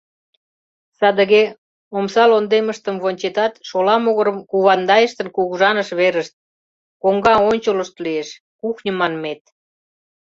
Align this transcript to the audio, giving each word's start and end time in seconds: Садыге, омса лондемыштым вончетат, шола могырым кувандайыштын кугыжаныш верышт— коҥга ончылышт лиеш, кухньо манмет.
Садыге, 0.99 1.43
омса 1.97 2.23
лондемыштым 2.31 2.95
вончетат, 3.03 3.53
шола 3.67 3.95
могырым 4.03 4.37
кувандайыштын 4.49 5.27
кугыжаныш 5.35 5.89
верышт— 5.99 6.33
коҥга 7.01 7.35
ончылышт 7.49 7.95
лиеш, 8.03 8.29
кухньо 8.61 8.91
манмет. 8.99 9.41